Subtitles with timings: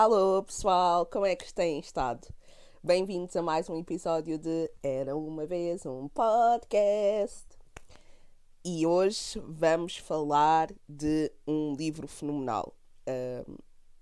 [0.00, 2.28] Alô pessoal, como é que têm estado?
[2.84, 7.48] Bem-vindos a mais um episódio de Era uma vez um podcast.
[8.64, 12.76] E hoje vamos falar de um livro fenomenal.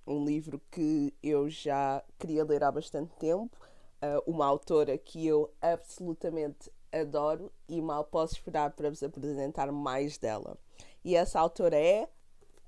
[0.06, 3.56] Um, livro que eu já queria ler há bastante tempo.
[4.02, 10.18] Uh, uma autora que eu absolutamente adoro e mal posso esperar para vos apresentar mais
[10.18, 10.58] dela.
[11.02, 12.06] E essa autora é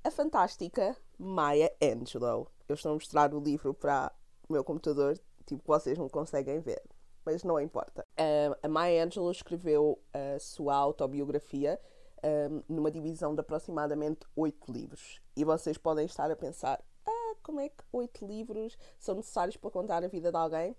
[0.03, 4.13] a fantástica Maya Angelou eu estou a mostrar o livro para
[4.49, 6.83] o meu computador, tipo, vocês não conseguem ver,
[7.25, 8.05] mas não importa.
[8.19, 11.81] Uh, a Maya Angelou escreveu a sua autobiografia
[12.23, 15.21] um, numa divisão de aproximadamente oito livros.
[15.37, 19.71] E vocês podem estar a pensar: ah, como é que oito livros são necessários para
[19.71, 20.77] contar a vida de alguém?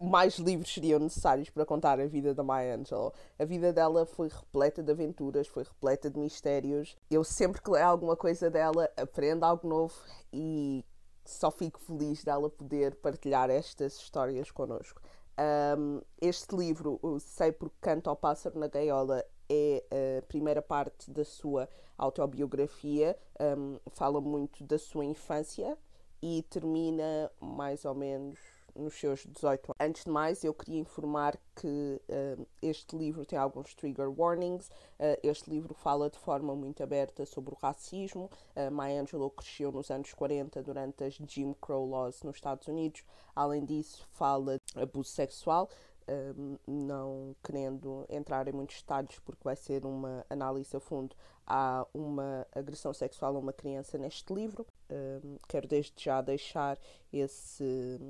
[0.00, 3.12] Mais livros seriam necessários para contar a vida da Maya Angelou.
[3.38, 6.96] A vida dela foi repleta de aventuras, foi repleta de mistérios.
[7.10, 9.94] Eu sempre que leio alguma coisa dela, aprendo algo novo
[10.32, 10.84] e
[11.24, 15.00] só fico feliz dela poder partilhar estas histórias connosco.
[15.38, 21.10] Um, este livro, o Sei Porque Canto ao Pássaro na Gaiola, é a primeira parte
[21.10, 23.16] da sua autobiografia.
[23.40, 25.76] Um, fala muito da sua infância
[26.22, 29.76] e termina mais ou menos nos seus 18 anos.
[29.80, 34.68] Antes de mais, eu queria informar que uh, este livro tem alguns trigger warnings.
[34.98, 38.30] Uh, este livro fala de forma muito aberta sobre o racismo.
[38.56, 43.02] Uh, Maya Angelou cresceu nos anos 40 durante as Jim Crow Laws nos Estados Unidos.
[43.34, 45.68] Além disso, fala de abuso sexual.
[46.66, 51.14] não querendo entrar em muitos detalhes porque vai ser uma análise a fundo,
[51.46, 54.66] há uma agressão sexual a uma criança neste livro.
[55.46, 56.78] quero desde já deixar
[57.12, 58.00] esse,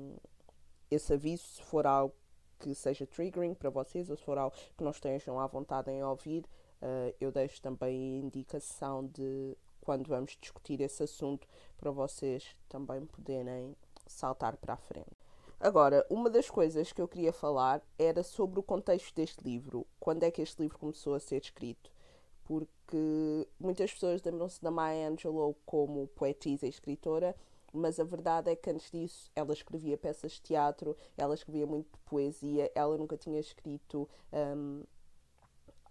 [0.89, 2.13] esse aviso, se for algo
[2.59, 6.03] que seja triggering para vocês ou se for algo que não estejam à vontade em
[6.03, 6.45] ouvir,
[6.81, 11.47] uh, eu deixo também a indicação de quando vamos discutir esse assunto
[11.77, 15.17] para vocês também poderem saltar para a frente.
[15.59, 19.85] Agora, uma das coisas que eu queria falar era sobre o contexto deste livro.
[19.99, 21.91] Quando é que este livro começou a ser escrito?
[22.45, 27.35] Porque muitas pessoas lembram-se da Maya Angelou como poetisa e escritora,
[27.73, 31.97] mas a verdade é que antes disso ela escrevia peças de teatro, ela escrevia muito
[32.05, 34.83] poesia, ela nunca tinha escrito um,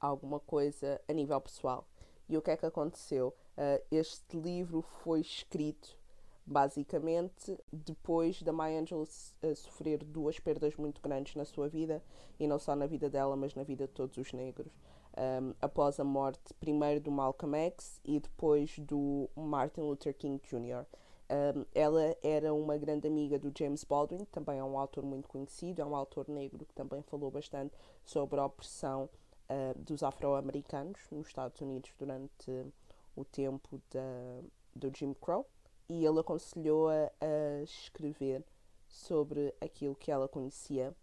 [0.01, 1.87] alguma coisa a nível pessoal.
[2.29, 3.35] E o que é que aconteceu?
[3.57, 5.99] Uh, este livro foi escrito
[6.45, 12.03] basicamente depois da Maya Angelou uh, sofrer duas perdas muito grandes na sua vida,
[12.39, 14.73] e não só na vida dela, mas na vida de todos os negros.
[15.17, 20.87] Um, após a morte primeiro do Malcolm X e depois do Martin Luther King Jr.
[21.31, 25.83] Um, ela era uma grande amiga do James Baldwin, também é um autor muito conhecido,
[25.83, 29.11] é um autor negro que também falou bastante sobre a opressão
[29.51, 32.67] uh, dos afro-americanos nos Estados Unidos durante
[33.15, 34.41] o tempo da,
[34.75, 35.47] do Jim Crow
[35.89, 38.45] e ele aconselhou-a a escrever
[38.87, 40.95] sobre aquilo que ela conhecia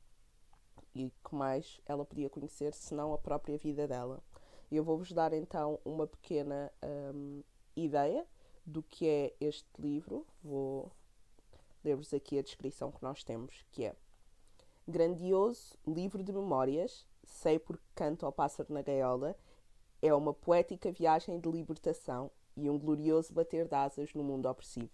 [0.95, 4.23] e que mais ela podia conhecer senão a própria vida dela.
[4.71, 6.71] Eu vou-vos dar então uma pequena
[7.13, 7.43] um,
[7.75, 8.25] ideia
[8.65, 10.25] do que é este livro.
[10.43, 10.91] Vou
[11.83, 13.95] ler-vos aqui a descrição que nós temos, que é
[14.87, 19.35] Grandioso livro de memórias, sei porque canto ao pássaro na gaiola,
[19.99, 24.91] é uma poética viagem de libertação e um glorioso bater de asas no mundo opressivo.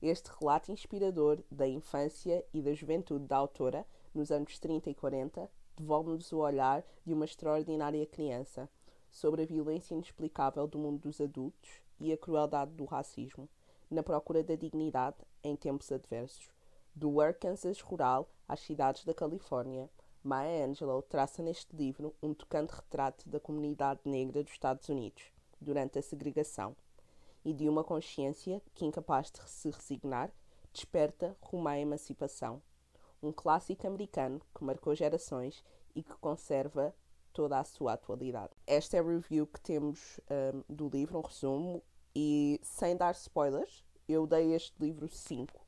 [0.00, 5.50] Este relato inspirador da infância e da juventude da autora, nos anos 30 e 40,
[5.76, 8.66] devolve-nos o olhar de uma extraordinária criança
[9.10, 13.48] sobre a violência inexplicável do mundo dos adultos e a crueldade do racismo,
[13.90, 16.50] na procura da dignidade em tempos adversos.
[16.94, 19.88] Do Arkansas rural às cidades da Califórnia,
[20.22, 25.98] Maya Angelou traça neste livro um tocante retrato da comunidade negra dos Estados Unidos durante
[25.98, 26.76] a segregação
[27.44, 30.30] e de uma consciência que, incapaz de se resignar,
[30.72, 32.60] desperta rumo à emancipação.
[33.22, 36.94] Um clássico americano que marcou gerações e que conserva
[37.32, 38.52] toda a sua atualidade.
[38.66, 41.82] Esta é a review que temos um, do livro, um resumo,
[42.20, 45.64] e sem dar spoilers, eu dei este livro 5.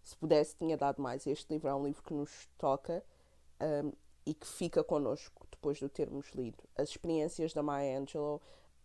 [0.00, 1.26] Se pudesse, tinha dado mais.
[1.26, 3.04] Este livro é um livro que nos toca
[3.60, 3.92] um,
[4.24, 6.62] e que fica connosco depois de o termos lido.
[6.76, 8.40] As experiências da Maya Angelou,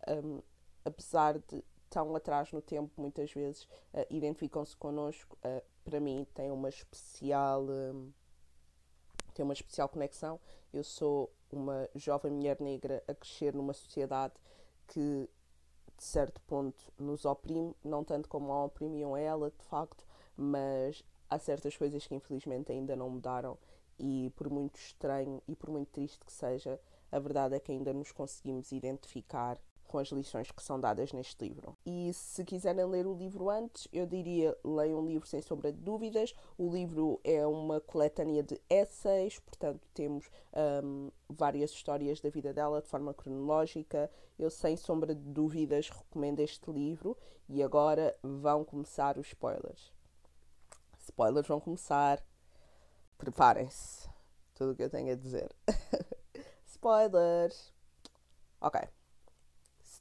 [0.07, 0.41] um,
[0.83, 5.37] apesar de tão atrás no tempo, muitas vezes uh, identificam-se connosco.
[5.45, 7.61] Uh, para mim, tem uma especial.
[7.61, 8.11] Um,
[9.35, 10.39] tem uma especial conexão.
[10.73, 14.33] Eu sou uma jovem mulher negra a crescer numa sociedade
[14.87, 15.29] que,
[15.97, 20.05] de certo ponto, nos oprime, não tanto como a oprimiam ela, de facto,
[20.35, 23.57] mas há certas coisas que infelizmente ainda não mudaram
[23.99, 26.79] e por muito estranho e por muito triste que seja,
[27.11, 29.57] a verdade é que ainda nos conseguimos identificar
[29.87, 31.77] com as lições que são dadas neste livro.
[31.85, 35.79] E se quiserem ler o livro antes, eu diria leiam um livro sem sombra de
[35.79, 36.33] dúvidas.
[36.57, 40.29] O livro é uma coletânea de essays, portanto temos
[40.83, 44.11] um, várias histórias da vida dela de forma cronológica.
[44.37, 47.17] Eu sem sombra de dúvidas recomendo este livro
[47.49, 49.93] e agora vão começar os spoilers.
[50.99, 52.23] Spoilers vão começar.
[53.17, 54.09] Preparem-se.
[54.53, 55.55] Tudo o que eu tenho a dizer.
[56.65, 57.73] Spoilers!
[58.59, 58.96] Ok.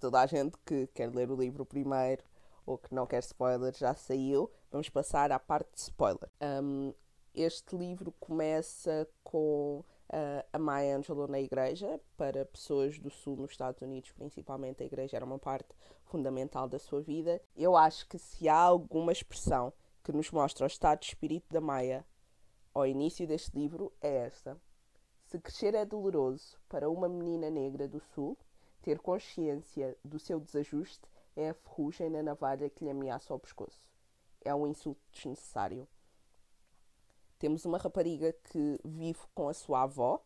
[0.07, 2.23] Toda a gente que quer ler o livro primeiro
[2.65, 6.31] ou que não quer spoilers já saiu, vamos passar à parte de spoiler.
[6.41, 6.95] Um,
[7.35, 11.99] este livro começa com uh, a Maya Angelou na igreja.
[12.17, 15.75] Para pessoas do sul, nos Estados Unidos, principalmente, a igreja era uma parte
[16.05, 17.43] fundamental da sua vida.
[17.57, 19.73] Eu acho que se há alguma expressão
[20.05, 22.07] que nos mostra o estado de espírito da Maia
[22.73, 24.57] ao início deste livro, é esta.
[25.25, 28.39] Se crescer é doloroso para uma menina negra do Sul,
[28.87, 31.03] ter consciência do seu desajuste
[31.35, 33.85] é a ferrugem na navalha que lhe ameaça ao pescoço.
[34.45, 35.89] É um insulto desnecessário.
[37.37, 40.25] Temos uma rapariga que vive com a sua avó,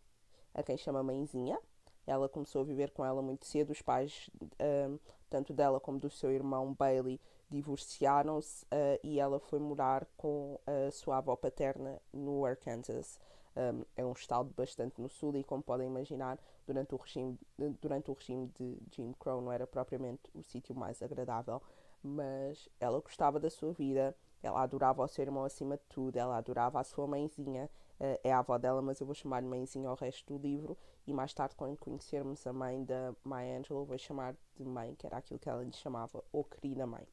[0.52, 1.58] a quem chama mãezinha.
[2.06, 3.70] Ela começou a viver com ela muito cedo.
[3.70, 4.98] Os pais, um,
[5.30, 7.18] tanto dela como do seu irmão Bailey,
[7.48, 13.18] divorciaram-se uh, e ela foi morar com a sua avó paterna no Arkansas.
[13.56, 17.38] Um, é um estado bastante no sul e, como podem imaginar, durante o regime,
[17.80, 21.60] durante o regime de Jim Crow não era propriamente o sítio mais agradável,
[22.02, 26.36] mas ela gostava da sua vida, ela adorava o seu irmão acima de tudo, ela
[26.36, 27.68] adorava a sua mãezinha,
[27.98, 31.12] uh, é a avó dela, mas eu vou chamar-lhe mãezinha ao resto do livro, e
[31.12, 35.16] mais tarde, quando conhecermos a mãe da Maya Angelou, vou chamar de mãe, que era
[35.16, 37.06] aquilo que ela lhe chamava, ou querida mãe.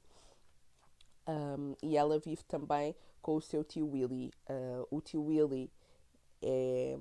[1.27, 4.31] Um, e ela vive também com o seu tio Willy.
[4.49, 5.69] Uh, o tio Willy
[6.41, 6.97] é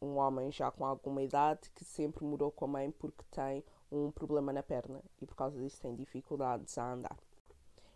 [0.00, 4.10] um homem já com alguma idade que sempre morou com a mãe porque tem um
[4.10, 7.16] problema na perna e por causa disso tem dificuldades a andar.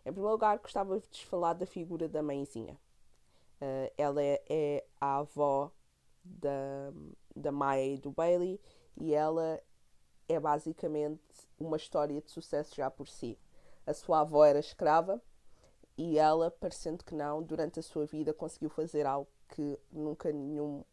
[0.05, 2.79] Em primeiro lugar, gostava de falar da figura da mãezinha.
[3.59, 5.71] Uh, ela é, é, a avó
[6.23, 6.93] da,
[7.35, 8.61] da Maya e do Bailey
[8.95, 9.61] e ela
[10.29, 11.21] é basicamente
[11.59, 13.37] uma história de sucesso já por si.
[13.85, 15.21] A sua avó era escrava
[15.97, 20.83] e ela, parecendo que não, durante a sua vida conseguiu fazer algo que nunca nenhum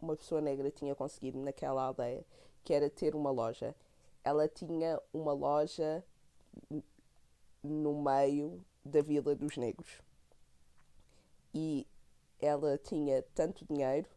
[0.00, 2.24] uma pessoa negra tinha conseguido naquela aldeia,
[2.62, 3.74] que era ter uma loja.
[4.22, 6.04] Ela tinha uma loja
[7.62, 10.02] no meio da Vila dos Negros.
[11.54, 11.86] E
[12.40, 14.08] ela tinha tanto dinheiro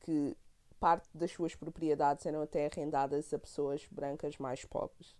[0.00, 0.36] que
[0.80, 5.16] parte das suas propriedades eram até arrendadas a pessoas brancas mais pobres.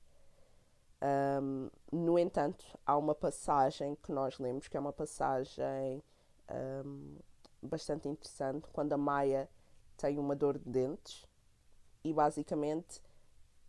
[1.00, 6.02] Um, no entanto, há uma passagem que nós lemos que é uma passagem
[6.84, 7.16] um,
[7.62, 9.48] bastante interessante quando a Maia
[9.96, 11.26] tem uma dor de dentes
[12.04, 13.02] e basicamente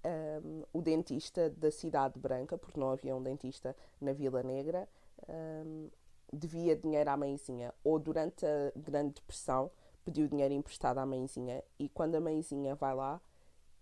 [0.05, 4.87] um, o dentista da cidade branca, porque não havia um dentista na Vila Negra,
[5.27, 5.89] um,
[6.31, 7.73] devia dinheiro à mãezinha.
[7.83, 9.71] Ou durante a Grande Depressão
[10.05, 13.21] pediu dinheiro emprestado à mãezinha e quando a mãezinha vai lá,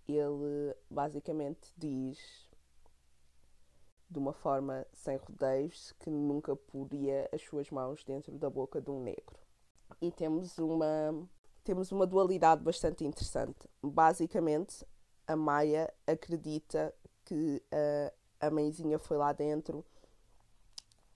[0.08, 2.48] ele basicamente diz
[4.10, 8.90] de uma forma sem rodeios que nunca poria as suas mãos dentro da boca de
[8.90, 9.47] um negro.
[10.02, 11.28] E temos uma
[11.64, 13.68] temos uma dualidade bastante interessante.
[13.84, 14.86] Basicamente,
[15.28, 16.94] a Maia acredita
[17.26, 19.84] que uh, a mãezinha foi lá dentro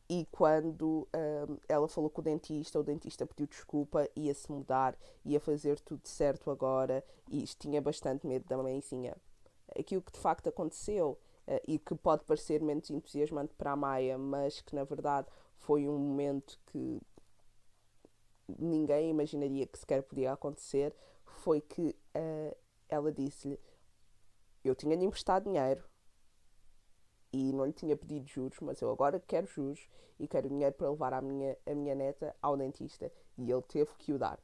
[0.10, 4.94] e quando uh, ela falou com o dentista, o dentista pediu desculpa, ia se mudar,
[5.24, 9.16] ia fazer tudo certo agora e tinha bastante medo da mãezinha.
[9.74, 11.18] Aquilo que de facto aconteceu
[11.48, 15.30] uh, e que pode parecer menos entusiasmante para a Maia, mas que na verdade
[15.60, 17.00] foi um momento que
[18.60, 22.56] ninguém imaginaria que sequer podia acontecer foi que uh,
[22.90, 23.60] ela disse-lhe:
[24.64, 25.84] Eu tinha-lhe emprestado dinheiro
[27.34, 29.88] e não lhe tinha pedido juros, mas eu agora quero juros
[30.20, 33.12] e quero dinheiro para levar a minha, a minha neta ao dentista.
[33.38, 34.40] E ele teve que o dar.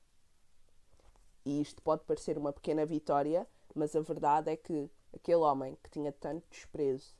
[1.45, 5.89] E isto pode parecer uma pequena vitória, mas a verdade é que aquele homem que
[5.89, 7.15] tinha tanto desprezo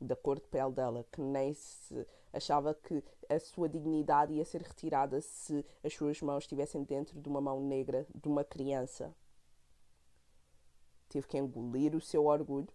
[0.00, 4.62] da cor de pele dela, que nem se achava que a sua dignidade ia ser
[4.62, 9.14] retirada se as suas mãos estivessem dentro de uma mão negra de uma criança.
[11.08, 12.72] Teve que engolir o seu orgulho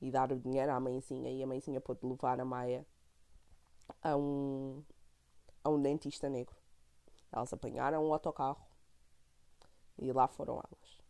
[0.00, 2.86] e dar o dinheiro à mãezinha e a mãezinha pôde levar a Maia
[4.02, 4.82] a um,
[5.62, 6.56] a um dentista negro.
[7.30, 8.66] Elas apanharam um autocarro
[9.98, 11.03] e lá foram elas.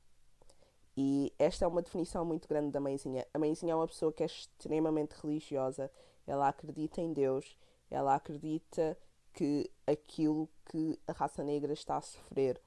[0.97, 3.27] E esta é uma definição muito grande da mãezinha.
[3.35, 5.91] A mãezinha é uma pessoa que é extremamente religiosa,
[6.27, 7.57] ela acredita em Deus,
[7.91, 8.97] ela acredita
[9.33, 12.61] que aquilo que a raça negra está a sofrer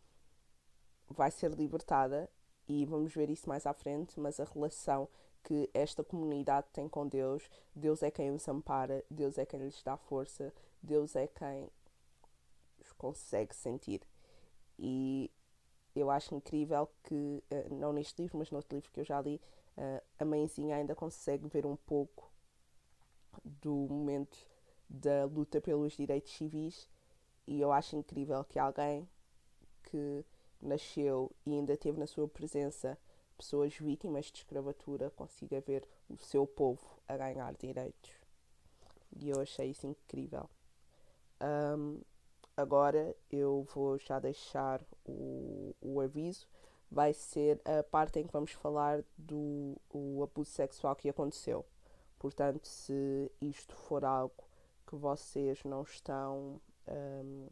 [1.09, 2.29] vai ser libertada
[2.67, 5.07] e vamos ver isso mais à frente, mas a relação
[5.43, 7.49] que esta comunidade tem com Deus.
[7.73, 10.53] Deus é quem os ampara, Deus é quem lhes dá força,
[10.83, 11.69] Deus é quem
[12.79, 14.01] os consegue sentir.
[14.77, 15.31] E
[15.99, 19.19] eu acho incrível que, eh, não neste livro, mas no outro livro que eu já
[19.21, 19.41] li,
[19.77, 22.31] eh, a mãezinha ainda consegue ver um pouco
[23.43, 24.37] do momento
[24.89, 26.89] da luta pelos direitos civis
[27.45, 29.07] e eu acho incrível que alguém
[29.83, 30.25] que
[30.61, 32.97] nasceu e ainda teve na sua presença
[33.37, 38.11] pessoas vítimas de escravatura consiga ver o seu povo a ganhar direitos.
[39.15, 40.49] E eu achei isso incrível.
[41.41, 42.01] Um,
[42.57, 46.47] agora eu vou já deixar o, o aviso.
[46.89, 51.63] Vai ser a parte em que vamos falar do o abuso sexual que aconteceu.
[52.17, 54.43] Portanto, se isto for algo
[54.87, 57.47] que vocês não estão um,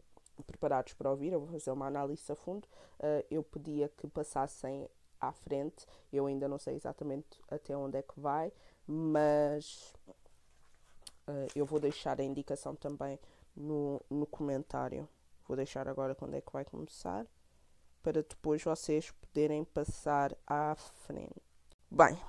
[0.48, 2.66] preparados para ouvir, eu vou fazer uma análise a fundo.
[3.00, 8.02] Uh, eu pedia que passassem à frente, eu ainda não sei exatamente até onde é
[8.02, 8.52] que vai,
[8.88, 9.94] mas
[11.28, 13.20] uh, eu vou deixar a indicação também
[13.56, 15.08] no, no comentário.
[15.48, 17.26] Vou deixar agora quando é que vai começar,
[18.02, 21.42] para depois vocês poderem passar à frente.
[21.90, 22.20] Bem,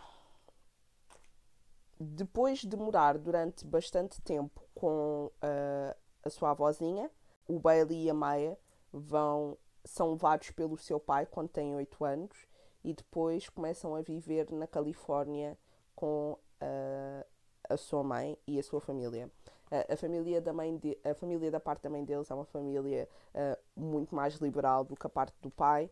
[1.98, 7.10] depois de morar durante bastante tempo com uh, a sua avózinha,
[7.48, 8.58] o Bailey e a Maya
[8.92, 12.46] vão são levados pelo seu pai quando têm 8 anos
[12.82, 15.56] e depois começam a viver na Califórnia
[15.94, 17.26] com uh,
[17.68, 19.30] a sua mãe e a sua família.
[19.70, 23.08] A, família da mãe de, a família da parte da mãe deles é uma família
[23.34, 25.90] uh, muito mais liberal do que a parte do pai.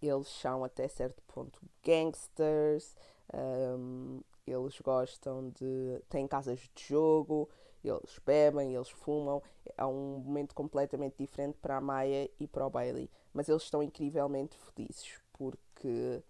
[0.00, 2.96] Eles são até certo ponto gangsters,
[3.34, 6.00] um, eles gostam de.
[6.08, 7.48] têm casas de jogo,
[7.84, 9.42] eles bebem, eles fumam.
[9.76, 13.10] É um momento completamente diferente para a Maya e para o Bailey.
[13.32, 16.22] Mas eles estão incrivelmente felizes porque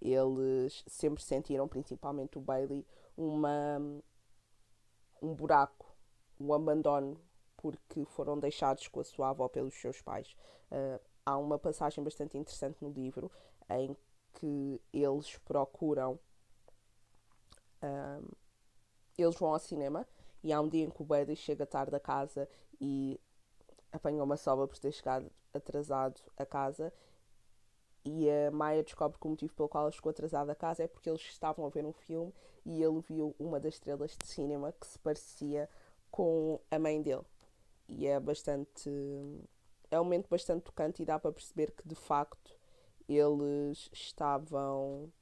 [0.00, 2.84] eles sempre sentiram, principalmente o Bailey,
[3.16, 3.80] uma,
[5.22, 5.85] um buraco,
[6.38, 7.20] um abandono,
[7.56, 10.36] porque foram deixados com a sua avó pelos seus pais.
[10.70, 13.30] Uh, há uma passagem bastante interessante no livro
[13.68, 13.96] em
[14.34, 16.18] que eles procuram.
[17.82, 18.36] Uh,
[19.18, 20.06] eles vão ao cinema
[20.42, 22.48] e há um dia em que o Bailey chega tarde a casa
[22.80, 23.18] e
[23.90, 26.92] apanha uma sobra por ter chegado atrasado a casa.
[28.04, 30.86] E a Maia descobre que o motivo pelo qual ele chegou atrasado a casa é
[30.86, 32.32] porque eles estavam a ver um filme
[32.64, 35.68] e ele viu uma das estrelas de cinema que se parecia
[36.10, 37.24] com a mãe dele.
[37.88, 38.90] E é bastante.
[39.90, 42.58] É um momento bastante tocante e dá para perceber que de facto
[43.08, 45.12] eles estavam.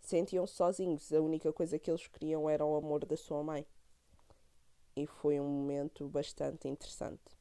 [0.00, 1.12] sentiam-se sozinhos.
[1.12, 3.66] A única coisa que eles queriam era o amor da sua mãe
[4.96, 7.38] e foi um momento bastante interessante.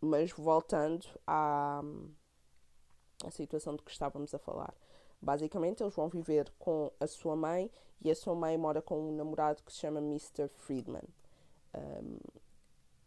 [0.00, 1.82] Mas voltando à,
[3.24, 4.74] à situação de que estávamos a falar.
[5.26, 7.68] Basicamente, eles vão viver com a sua mãe
[8.00, 10.46] e a sua mãe mora com um namorado que se chama Mr.
[10.46, 11.02] Friedman.
[11.74, 12.18] Um,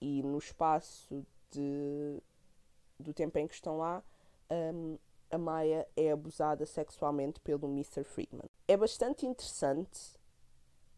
[0.02, 2.22] e no espaço de,
[3.00, 4.04] do tempo em que estão lá,
[4.52, 4.98] um,
[5.32, 8.04] a Maya é abusada sexualmente pelo Mr.
[8.04, 8.50] Friedman.
[8.68, 10.20] É bastante interessante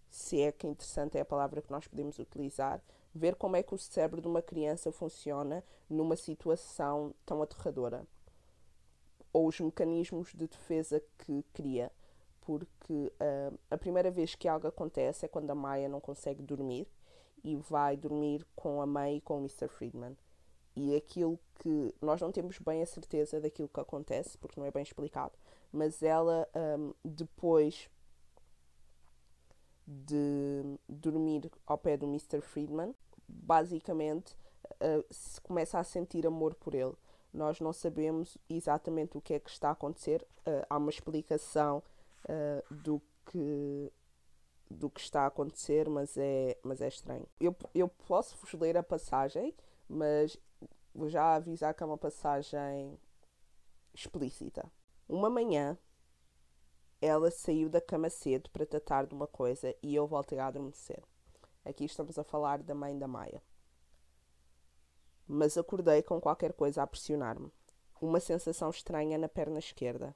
[0.09, 2.81] se é que interessante é a palavra que nós podemos utilizar,
[3.13, 8.07] ver como é que o cérebro de uma criança funciona numa situação tão aterradora.
[9.33, 11.91] Ou os mecanismos de defesa que cria.
[12.41, 16.87] Porque uh, a primeira vez que algo acontece é quando a Maya não consegue dormir
[17.43, 19.67] e vai dormir com a mãe e com o Mr.
[19.67, 20.17] Friedman.
[20.75, 24.71] E aquilo que nós não temos bem a certeza daquilo que acontece, porque não é
[24.71, 25.33] bem explicado,
[25.71, 27.89] mas ela um, depois
[29.85, 32.41] de dormir ao pé do Mr.
[32.41, 32.95] Friedman,
[33.27, 34.35] basicamente
[34.65, 35.05] uh,
[35.43, 36.93] começa a sentir amor por ele.
[37.33, 41.81] Nós não sabemos exatamente o que é que está a acontecer, uh, há uma explicação
[42.25, 43.91] uh, do que
[44.69, 47.27] do que está a acontecer, mas é, mas é estranho.
[47.39, 49.53] Eu, eu posso vos ler a passagem,
[49.87, 50.37] mas
[50.95, 52.97] vou já avisar que é uma passagem
[53.93, 54.71] explícita.
[55.09, 55.77] Uma manhã,
[57.01, 61.03] ela saiu da cama cedo para tratar de uma coisa e eu voltei a adormecer.
[61.65, 63.41] Aqui estamos a falar da mãe da Maia.
[65.33, 67.49] Mas acordei com qualquer coisa a pressionar-me.
[68.01, 70.13] Uma sensação estranha na perna esquerda.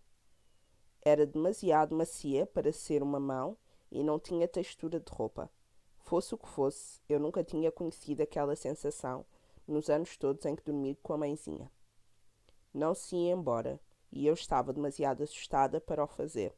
[1.01, 3.57] Era demasiado macia para ser uma mão
[3.89, 5.49] e não tinha textura de roupa.
[5.99, 9.25] Fosse o que fosse, eu nunca tinha conhecido aquela sensação
[9.65, 11.71] nos anos todos em que dormi com a mãezinha.
[12.73, 13.79] Não se ia embora
[14.11, 16.53] e eu estava demasiado assustada para o fazer.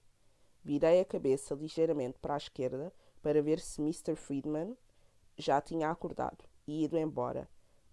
[0.64, 4.16] Virei a cabeça ligeiramente para a esquerda para ver se Mr.
[4.16, 4.76] Friedman
[5.38, 7.48] já tinha acordado e ido embora,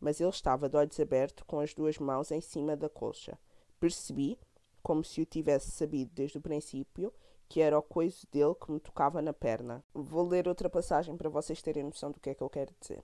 [0.04, 3.38] mas ele estava de olhos abertos com as duas mãos em cima da colcha.
[3.80, 4.38] Percebi,
[4.82, 7.10] como se o tivesse sabido desde o princípio,
[7.48, 9.82] que era o coiso dele que me tocava na perna.
[9.94, 13.02] Vou ler outra passagem para vocês terem noção do que é que eu quero dizer.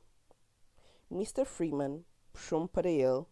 [1.11, 1.47] Mr.
[1.47, 2.05] Freeman
[2.35, 3.25] puxou-me para ele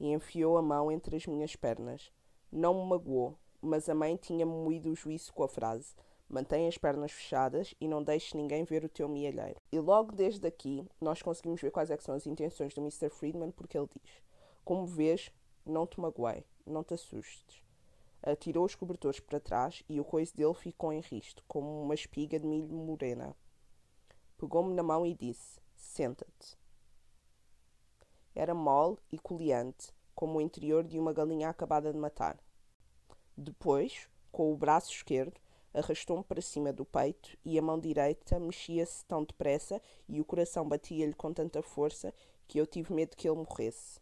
[0.00, 2.10] e enfiou a mão entre as minhas pernas.
[2.50, 5.94] Não me magoou, mas a mãe tinha-me moído o juízo com a frase:
[6.32, 9.60] Mantém as pernas fechadas e não deixes ninguém ver o teu mielheiro.
[9.70, 13.10] E logo desde aqui nós conseguimos ver quais é são as intenções do Mr.
[13.10, 14.22] Friedman, porque ele diz:
[14.64, 15.30] Como vês,
[15.66, 17.62] não te magoei, não te assustes.
[18.22, 22.40] Atirou os cobertores para trás e o coiso dele ficou em risto, como uma espiga
[22.40, 23.36] de milho morena.
[24.38, 26.56] Pegou-me na mão e disse: Senta-te.
[28.34, 32.42] Era mole e coleante, como o interior de uma galinha acabada de matar.
[33.36, 35.38] Depois, com o braço esquerdo,
[35.74, 40.68] arrastou-me para cima do peito e a mão direita mexia-se tão depressa e o coração
[40.68, 42.12] batia-lhe com tanta força
[42.46, 44.00] que eu tive medo que ele morresse.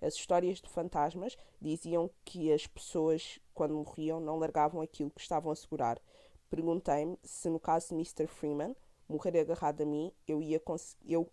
[0.00, 5.52] As histórias de fantasmas diziam que as pessoas, quando morriam, não largavam aquilo que estavam
[5.52, 6.00] a segurar.
[6.50, 8.26] Perguntei-me se, no caso de Mr.
[8.26, 8.74] Freeman,
[9.08, 10.60] morrer agarrado a mim, eu, ia
[11.06, 11.30] eu,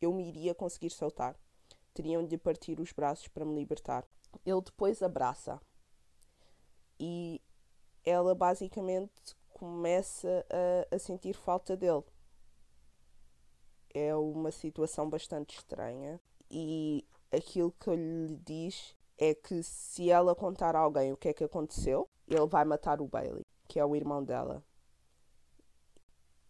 [0.00, 1.38] eu me iria conseguir soltar.
[1.92, 4.06] Teriam de partir os braços para me libertar.
[4.44, 5.60] Ele depois abraça
[6.98, 7.40] e
[8.06, 12.04] ela basicamente começa a, a sentir falta dele.
[13.92, 20.36] É uma situação bastante estranha e aquilo que ele lhe diz é que se ela
[20.36, 23.84] contar a alguém o que é que aconteceu, ele vai matar o Bailey, que é
[23.84, 24.62] o irmão dela.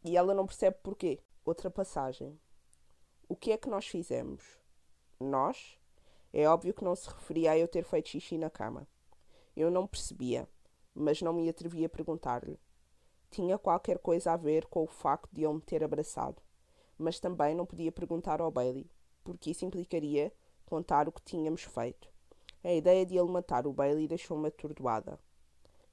[0.04, 1.20] E ela não percebe porquê.
[1.44, 2.38] Outra passagem.
[3.28, 4.42] O que é que nós fizemos?
[5.18, 5.78] Nós?
[6.32, 8.86] É óbvio que não se referia a eu ter feito xixi na cama.
[9.56, 10.48] Eu não percebia
[10.96, 12.58] mas não me atrevi a perguntar-lhe.
[13.30, 16.40] Tinha qualquer coisa a ver com o facto de ele me ter abraçado,
[16.96, 18.90] mas também não podia perguntar ao Bailey,
[19.22, 20.32] porque isso implicaria
[20.64, 22.08] contar o que tínhamos feito.
[22.64, 25.20] A ideia de ele matar o Bailey deixou-me atordoada.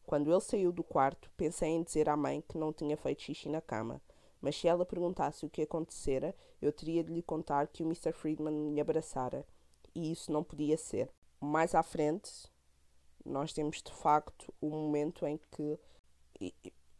[0.06, 3.50] Quando ele saiu do quarto, pensei em dizer à mãe que não tinha feito xixi
[3.50, 4.02] na cama,
[4.42, 8.12] mas se ela perguntasse o que acontecera, eu teria de lhe contar que o Mr.
[8.12, 9.46] Friedman me abraçara,
[9.96, 11.10] e isso não podia ser.
[11.40, 12.52] Mais à frente,
[13.26, 15.80] nós temos de facto o um momento em que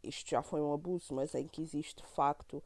[0.02, 2.62] isto já foi um abuso, mas em que existe de facto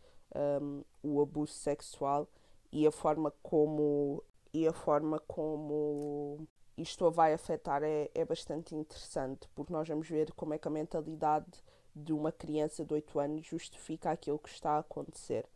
[0.62, 2.28] um, o abuso sexual
[2.72, 9.48] e a forma como e a forma como isto vai afetar é, é bastante interessante,
[9.54, 11.62] porque nós vamos ver como é que a mentalidade
[11.94, 15.46] de uma criança de 8 anos justifica aquilo que está a acontecer.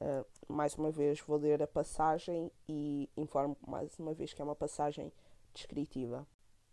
[0.00, 4.44] Uh, mais uma vez vou ler a passagem e informo mais uma vez que é
[4.44, 5.12] uma passagem
[5.52, 6.26] descritiva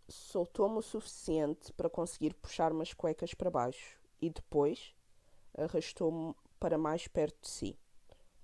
[0.08, 4.94] soltou-me o suficiente para conseguir puxar umas cuecas para baixo e depois
[5.56, 7.78] arrastou-me para mais perto de si.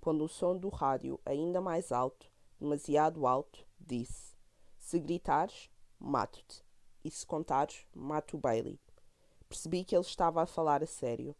[0.01, 4.35] Pondo o som do rádio ainda mais alto, demasiado alto, disse:
[4.77, 6.63] Se gritares, mato-te.
[7.03, 8.79] E se contares, mato o Bailey.
[9.47, 11.35] Percebi que ele estava a falar a sério.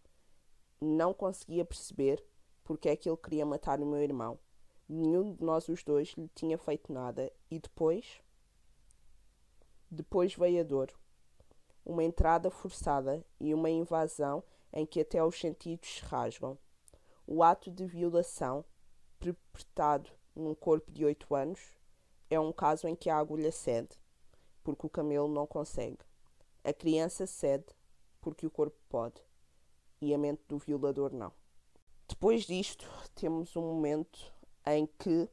[0.80, 2.24] Não conseguia perceber
[2.64, 4.40] porque é que ele queria matar o meu irmão.
[4.88, 8.22] Nenhum de nós os dois lhe tinha feito nada e depois
[9.94, 10.92] depois veio a dor,
[11.86, 16.58] uma entrada forçada e uma invasão em que até os sentidos se rasgam.
[17.28, 18.66] O ato de violação,
[19.20, 21.62] perpetrado num corpo de oito anos,
[22.30, 23.96] é um caso em que a agulha cede,
[24.64, 26.00] porque o camelo não consegue.
[26.64, 27.66] A criança cede,
[28.20, 29.22] porque o corpo pode,
[30.02, 31.32] e a mente do violador não.
[32.08, 34.34] Depois disto, temos um momento
[34.66, 35.30] em que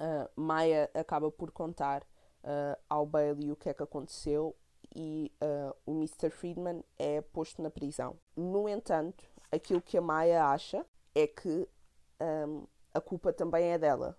[0.00, 2.06] uh, Maia acaba por contar
[2.44, 4.56] uh, ao Bailey o que é que aconteceu
[4.94, 6.30] e uh, o Mr.
[6.30, 8.18] Friedman é posto na prisão.
[8.36, 11.68] No entanto, aquilo que a Maya acha é que
[12.20, 14.18] um, a culpa também é dela.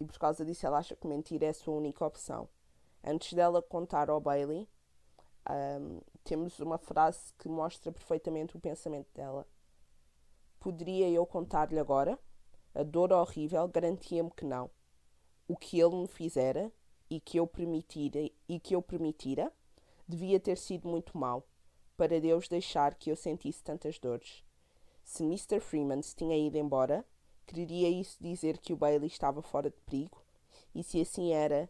[0.00, 2.48] E por causa disso ela acha que mentir é a sua única opção.
[3.04, 4.68] Antes dela contar ao Bailey,
[5.48, 9.46] um, temos uma frase que mostra perfeitamente o pensamento dela.
[10.58, 12.18] Poderia eu contar-lhe agora?
[12.74, 14.70] A dor horrível garantia-me que não
[15.48, 16.72] o que ele me fizera
[17.10, 19.52] e que eu permitira e que eu permitira
[20.08, 21.46] devia ter sido muito mau
[21.96, 24.44] para Deus deixar que eu sentisse tantas dores.
[25.04, 25.60] Se Mr.
[25.60, 27.04] Freeman se tinha ido embora,
[27.46, 30.22] queria isso dizer que o Bailey estava fora de perigo?
[30.74, 31.68] E se assim era,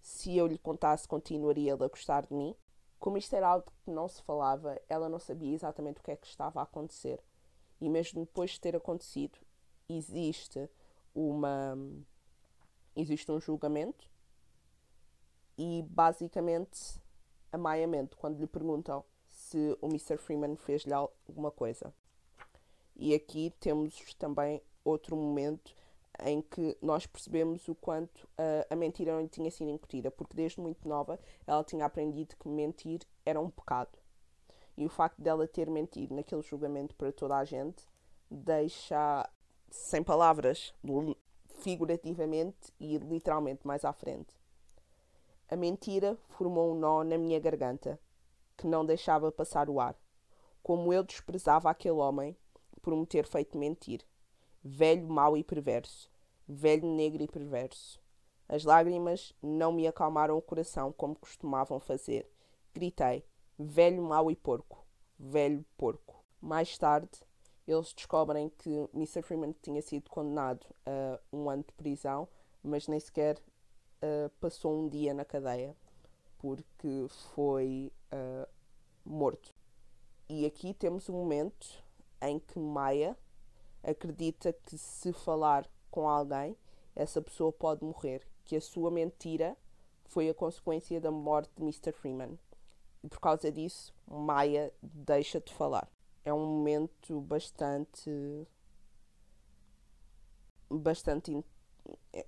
[0.00, 2.54] se eu lhe contasse, continuaria ele a gostar de mim?
[2.98, 6.16] Como isto era algo que não se falava, ela não sabia exatamente o que é
[6.16, 7.20] que estava a acontecer.
[7.80, 9.38] E mesmo depois de ter acontecido,
[9.88, 10.68] existe
[11.14, 11.76] uma
[12.96, 14.10] existe um julgamento
[15.56, 17.00] e basicamente
[17.50, 20.16] a Maya mente quando lhe perguntam se o Mr.
[20.16, 21.92] Freeman fez-lhe alguma coisa.
[22.96, 25.74] E aqui temos também outro momento
[26.24, 28.28] em que nós percebemos o quanto
[28.68, 32.48] a mentira não lhe tinha sido incutida, porque desde muito nova ela tinha aprendido que
[32.48, 33.98] mentir era um pecado.
[34.76, 37.86] E o facto dela ter mentido naquele julgamento para toda a gente
[38.30, 39.28] deixa
[39.70, 40.74] sem palavras,
[41.62, 44.36] figurativamente e literalmente mais à frente.
[45.48, 48.00] A mentira formou um nó na minha garganta,
[48.56, 49.96] que não deixava passar o ar.
[50.62, 52.36] Como eu desprezava aquele homem
[52.80, 54.04] por me ter feito mentir.
[54.62, 56.10] Velho, mau e perverso.
[56.48, 58.00] Velho, negro e perverso.
[58.48, 62.28] As lágrimas não me acalmaram o coração como costumavam fazer.
[62.74, 63.24] Gritei:
[63.58, 64.84] Velho, mau e porco.
[65.18, 66.24] Velho porco.
[66.40, 67.10] Mais tarde,
[67.72, 69.22] eles descobrem que Mr.
[69.22, 72.28] Freeman tinha sido condenado a um ano de prisão,
[72.62, 75.76] mas nem sequer uh, passou um dia na cadeia,
[76.38, 78.48] porque foi uh,
[79.04, 79.54] morto.
[80.28, 81.82] E aqui temos um momento
[82.20, 83.16] em que Maia
[83.82, 86.56] acredita que se falar com alguém,
[86.94, 89.56] essa pessoa pode morrer, que a sua mentira
[90.06, 91.92] foi a consequência da morte de Mr.
[91.92, 92.38] Freeman.
[93.02, 95.88] E por causa disso, Maia deixa de falar.
[96.24, 98.46] É um momento bastante.
[100.70, 101.44] bastante.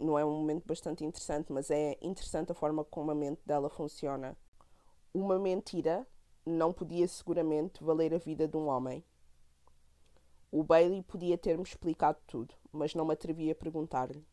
[0.00, 3.70] não é um momento bastante interessante, mas é interessante a forma como a mente dela
[3.70, 4.37] funciona.
[5.12, 6.07] Uma mentira
[6.44, 9.04] não podia seguramente valer a vida de um homem.
[10.50, 14.26] O Bailey podia ter-me explicado tudo, mas não me atrevi a perguntar-lhe.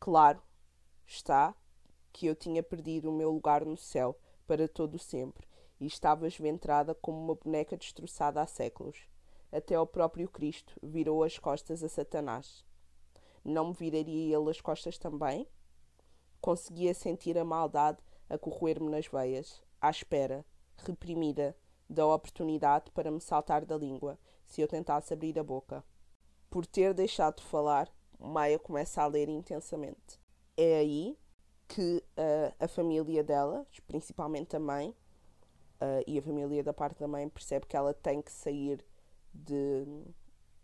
[0.00, 0.42] Claro
[1.06, 1.54] está
[2.12, 5.46] que eu tinha perdido o meu lugar no céu para todo o sempre
[5.80, 8.96] e estava esventrada como uma boneca destroçada há séculos.
[9.52, 12.64] Até o próprio Cristo virou as costas a Satanás.
[13.44, 15.46] Não me viraria ele as costas também?
[16.40, 20.44] Conseguia sentir a maldade a corroer-me nas veias, à espera,
[20.76, 21.56] reprimida,
[21.88, 25.84] da oportunidade para me saltar da língua se eu tentasse abrir a boca.
[26.50, 30.20] Por ter deixado de falar, Maia começa a ler intensamente.
[30.56, 31.18] É aí
[31.68, 34.94] que uh, a família dela, principalmente a mãe,
[35.80, 38.84] uh, e a família da parte da mãe, percebe que ela tem que sair
[39.32, 39.84] de,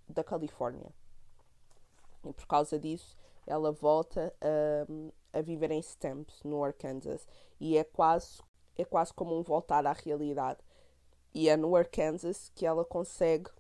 [0.09, 0.91] da Califórnia.
[2.25, 7.27] E por causa disso, ela volta a, a viver em Stamps, no Arkansas.
[7.61, 8.41] E é quase
[8.77, 10.61] é quase como um voltar à realidade.
[11.35, 13.51] E é no Arkansas que ela consegue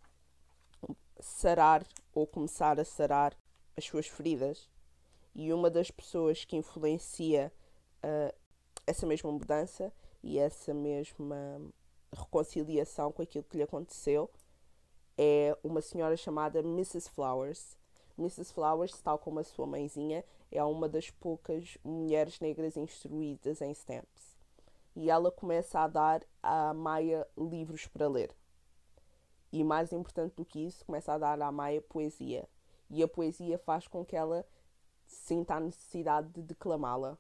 [1.21, 3.37] sarar ou começar a sarar
[3.77, 4.71] as suas feridas.
[5.35, 7.53] E uma das pessoas que influencia
[8.05, 8.35] uh,
[8.87, 11.61] essa mesma mudança e essa mesma
[12.13, 14.31] reconciliação com aquilo que lhe aconteceu
[15.17, 17.11] é uma senhora chamada Mrs.
[17.11, 17.77] Flowers.
[18.19, 18.53] Mrs.
[18.53, 24.33] Flowers, tal como a sua mãezinha, é uma das poucas mulheres negras instruídas em stamps
[24.95, 28.35] e ela começa a dar à Maia livros para ler.
[29.53, 32.49] E mais importante do que isso, começa a dar à Maia poesia.
[32.91, 34.47] E a poesia faz com que ela
[35.07, 37.19] sinta a necessidade de declamá-la.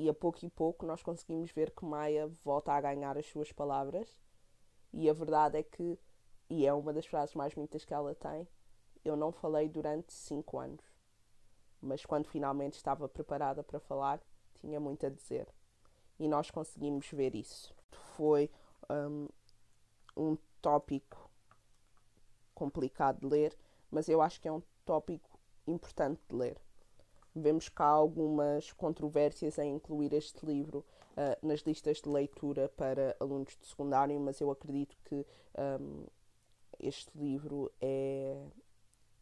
[0.00, 3.52] E a pouco e pouco nós conseguimos ver que Maia volta a ganhar as suas
[3.52, 4.18] palavras.
[4.94, 5.98] E a verdade é que,
[6.48, 8.48] e é uma das frases mais bonitas que ela tem,
[9.04, 10.82] eu não falei durante cinco anos.
[11.82, 14.22] Mas quando finalmente estava preparada para falar,
[14.54, 15.46] tinha muito a dizer
[16.18, 17.74] e nós conseguimos ver isso.
[18.16, 18.50] Foi
[18.88, 19.28] um,
[20.16, 21.30] um tópico
[22.54, 23.54] complicado de ler,
[23.90, 26.58] mas eu acho que é um tópico importante de ler.
[27.40, 33.56] Vemos cá algumas controvérsias em incluir este livro uh, nas listas de leitura para alunos
[33.56, 35.26] de secundário, mas eu acredito que
[35.80, 36.04] um,
[36.78, 38.46] este livro é,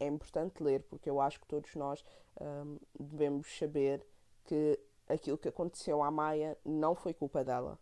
[0.01, 2.05] é importante ler, porque eu acho que todos nós
[2.41, 4.05] um, devemos saber
[4.45, 4.79] que
[5.09, 7.79] aquilo que aconteceu à Maia não foi culpa dela.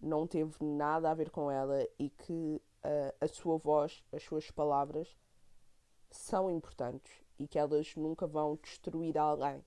[0.00, 4.50] Não teve nada a ver com ela e que uh, a sua voz, as suas
[4.50, 5.14] palavras
[6.10, 9.64] são importantes e que elas nunca vão destruir alguém.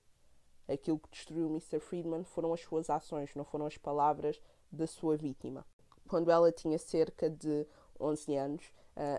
[0.68, 1.80] Aquilo que destruiu Mr.
[1.80, 5.66] Friedman foram as suas ações, não foram as palavras da sua vítima.
[6.08, 7.66] Quando ela tinha cerca de
[7.98, 8.72] 11 anos,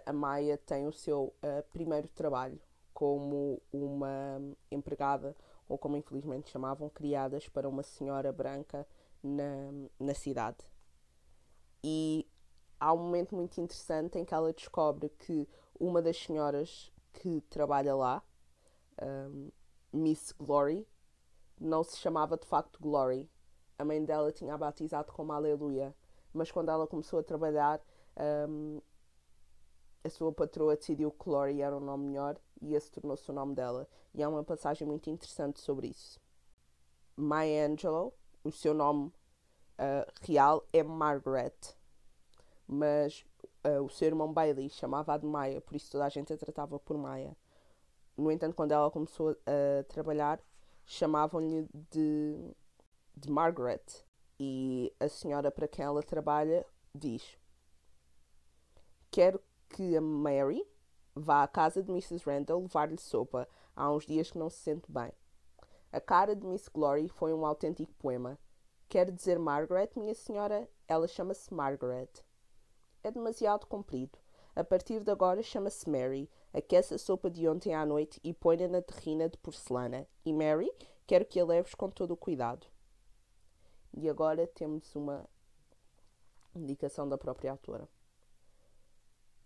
[0.05, 1.33] a Maia tem o seu
[1.71, 2.59] primeiro trabalho
[2.93, 4.39] como uma
[4.71, 5.35] empregada
[5.67, 8.87] ou como infelizmente chamavam, criadas para uma senhora branca
[9.21, 10.57] na, na cidade.
[11.83, 12.27] E
[12.79, 15.47] há um momento muito interessante em que ela descobre que
[15.79, 18.23] uma das senhoras que trabalha lá,
[19.01, 19.49] um,
[19.91, 20.87] Miss Glory,
[21.59, 23.29] não se chamava de facto Glory.
[23.77, 25.95] A mãe dela tinha a batizado como Aleluia.
[26.33, 27.81] Mas quando ela começou a trabalhar,
[28.49, 28.81] um,
[30.03, 33.55] a sua patroa decidiu que Glory era um nome melhor e esse tornou-se o nome
[33.55, 33.87] dela.
[34.13, 36.19] E há uma passagem muito interessante sobre isso.
[37.15, 41.53] Maya Angelou, o seu nome uh, real é Margaret,
[42.67, 43.25] mas
[43.65, 46.79] uh, o seu irmão Bailey chamava-a de Maya, por isso toda a gente a tratava
[46.79, 47.35] por Maya.
[48.17, 50.39] No entanto, quando ela começou a trabalhar,
[50.85, 52.55] chamavam-lhe de,
[53.15, 53.83] de Margaret.
[54.39, 57.37] E a senhora para quem ela trabalha diz:
[59.09, 60.65] Quero que a Mary
[61.15, 62.23] vá à casa de Mrs.
[62.25, 63.47] Randall levar-lhe sopa.
[63.75, 65.11] Há uns dias que não se sente bem.
[65.91, 68.37] A cara de Miss Glory foi um autêntico poema.
[68.89, 70.67] Quer dizer Margaret, minha senhora?
[70.87, 72.09] Ela chama-se Margaret.
[73.03, 74.17] É demasiado comprido.
[74.55, 76.29] A partir de agora chama-se Mary.
[76.53, 80.07] Aquece a sopa de ontem à noite e põe-na na terrina de porcelana.
[80.23, 80.71] E Mary,
[81.07, 82.67] quero que a leves com todo o cuidado.
[83.91, 85.27] E agora temos uma
[86.55, 87.89] indicação da própria autora.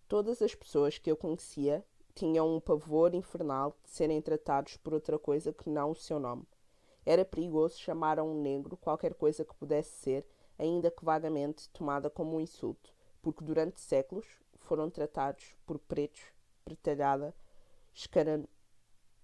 [0.07, 5.17] Todas as pessoas que eu conhecia tinham um pavor infernal de serem tratados por outra
[5.17, 6.45] coisa que não o seu nome.
[7.05, 10.27] Era perigoso chamar a um negro qualquer coisa que pudesse ser,
[10.59, 16.21] ainda que vagamente, tomada como um insulto, porque durante séculos foram tratados por pretos,
[16.67, 17.33] pretalhada,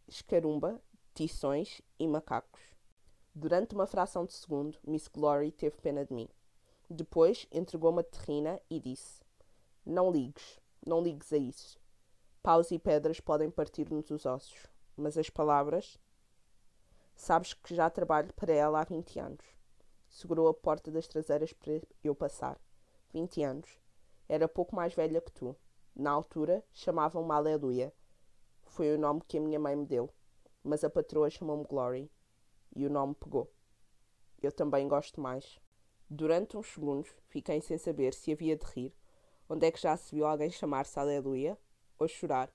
[0.07, 0.81] escarumba,
[1.13, 2.61] tições e macacos.
[3.35, 6.29] Durante uma fração de segundo, Miss Glory teve pena de mim.
[6.89, 9.21] Depois entregou-me a terrina e disse:
[9.85, 11.77] Não ligues, não ligues a isso.
[12.41, 15.99] Paus e pedras podem partir-nos os ossos, mas as palavras.
[17.15, 19.45] Sabes que já trabalho para ela há 20 anos.
[20.09, 22.57] Segurou a porta das traseiras para eu passar.
[23.11, 23.69] 20 anos.
[24.29, 25.55] Era pouco mais velha que tu.
[25.95, 27.93] Na altura, chamavam-me Aleluia.
[28.63, 30.09] Foi o nome que a minha mãe me deu.
[30.63, 32.11] Mas a patroa chamou-me Glory.
[32.75, 33.51] E o nome pegou.
[34.41, 35.59] Eu também gosto mais.
[36.09, 38.93] Durante uns segundos, fiquei sem saber se havia de rir
[39.49, 41.57] Onde é que já se viu alguém chamar-se Aleluia?
[41.99, 42.49] Ou chorar?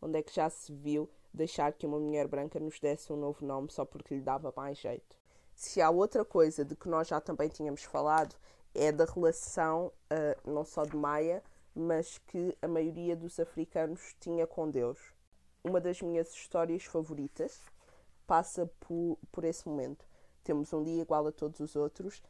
[0.00, 3.44] Onde é que já se viu deixar que uma mulher branca nos desse um novo
[3.44, 5.16] nome só porque lhe dava mais jeito?
[5.54, 8.34] Se há outra coisa de que nós já também tínhamos falado,
[8.74, 11.42] é da relação uh, não só de Maia,
[11.78, 14.98] mas que a maioria dos africanos tinha com Deus.
[15.62, 17.60] Uma das minhas histórias favoritas
[18.26, 20.04] passa por, por esse momento.
[20.42, 22.20] Temos um dia igual a todos os outros,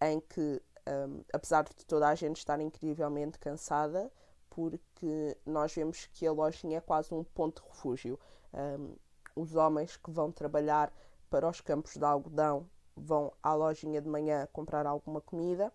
[0.00, 4.10] em que um, apesar de toda a gente estar incrivelmente cansada,
[4.50, 8.18] porque nós vemos que a lojinha é quase um ponto de refúgio.
[8.52, 8.96] Um,
[9.36, 10.92] os homens que vão trabalhar
[11.30, 15.72] para os campos de algodão vão à lojinha de manhã comprar alguma comida,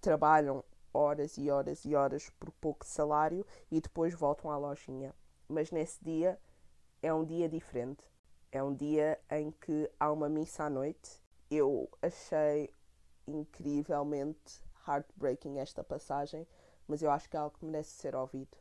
[0.00, 5.12] trabalham horas e horas e horas por pouco salário e depois voltam à lojinha.
[5.48, 6.40] Mas nesse dia
[7.02, 8.02] é um dia diferente.
[8.52, 11.20] É um dia em que há uma missa à noite.
[11.50, 12.70] Eu achei
[13.26, 16.46] incrivelmente heartbreaking esta passagem,
[16.86, 18.56] mas eu acho que é algo que merece ser ouvido.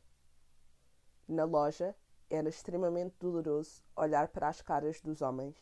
[1.28, 1.96] Na loja,
[2.30, 5.56] era extremamente doloroso olhar para as caras dos homens,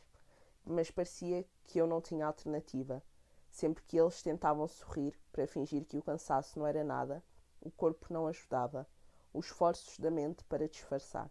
[0.64, 3.04] mas parecia que eu não tinha alternativa.
[3.52, 7.22] Sempre que eles tentavam sorrir para fingir que o cansaço não era nada,
[7.60, 8.88] o corpo não ajudava,
[9.34, 11.30] os esforços da mente para disfarçar.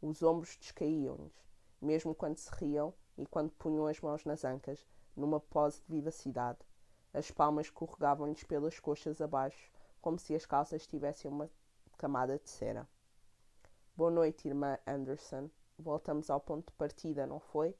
[0.00, 1.32] Os ombros descaíam-lhes,
[1.80, 6.58] mesmo quando se riam e quando punham as mãos nas ancas, numa pose de vivacidade.
[7.12, 11.50] As palmas escorregavam-lhes pelas coxas abaixo, como se as calças tivessem uma
[11.96, 12.86] camada de cera.
[13.96, 15.50] Boa noite, irmã Anderson.
[15.78, 17.74] Voltamos ao ponto de partida, não foi?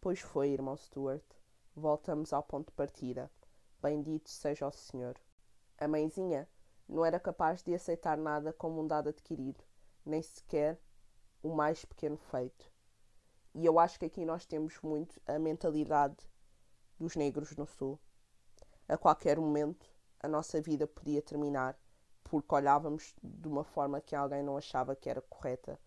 [0.00, 1.39] Pois foi, irmão Stuart.
[1.80, 3.30] Voltamos ao ponto de partida.
[3.80, 5.18] Bendito seja o Senhor.
[5.78, 6.46] A mãezinha
[6.86, 9.64] não era capaz de aceitar nada como um dado adquirido,
[10.04, 10.78] nem sequer
[11.42, 12.70] o mais pequeno feito.
[13.54, 16.18] E eu acho que aqui nós temos muito a mentalidade
[16.98, 17.98] dos negros no Sul
[18.86, 19.86] a qualquer momento
[20.22, 21.78] a nossa vida podia terminar
[22.22, 25.80] porque olhávamos de uma forma que alguém não achava que era correta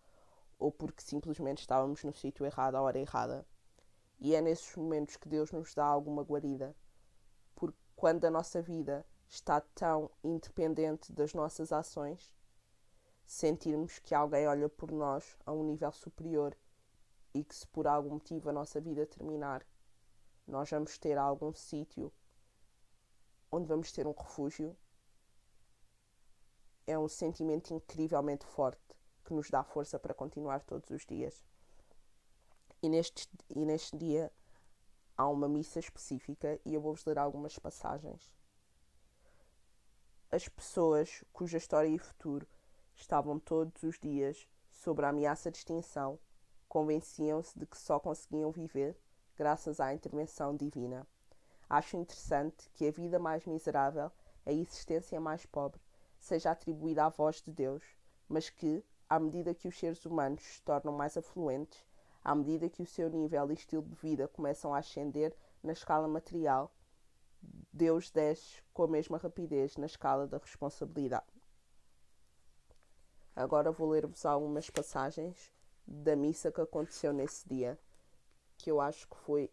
[0.57, 3.45] ou porque simplesmente estávamos no sítio errado à hora errada.
[4.19, 6.75] E é nesses momentos que Deus nos dá alguma guarida,
[7.55, 12.33] porque quando a nossa vida está tão independente das nossas ações,
[13.25, 16.55] sentirmos que alguém olha por nós a um nível superior
[17.33, 19.65] e que se por algum motivo a nossa vida terminar,
[20.47, 22.11] nós vamos ter algum sítio
[23.51, 24.75] onde vamos ter um refúgio,
[26.87, 28.81] é um sentimento incrivelmente forte
[29.23, 31.43] que nos dá força para continuar todos os dias.
[32.83, 34.29] E neste, e neste dia
[35.17, 38.35] há uma missa específica e eu vou-vos ler algumas passagens.
[40.29, 42.45] As pessoas cuja história e futuro
[42.93, 46.19] estavam todos os dias sobre a ameaça de extinção
[46.67, 48.97] convenciam-se de que só conseguiam viver
[49.37, 51.07] graças à intervenção divina.
[51.69, 54.11] Acho interessante que a vida mais miserável,
[54.45, 55.79] a existência mais pobre,
[56.19, 57.81] seja atribuída à voz de Deus,
[58.27, 61.81] mas que, à medida que os seres humanos se tornam mais afluentes,
[62.23, 66.07] à medida que o seu nível e estilo de vida começam a ascender na escala
[66.07, 66.73] material,
[67.71, 71.25] Deus desce com a mesma rapidez na escala da responsabilidade.
[73.35, 75.51] Agora vou ler-vos algumas passagens
[75.85, 77.79] da missa que aconteceu nesse dia,
[78.57, 79.51] que eu acho que foi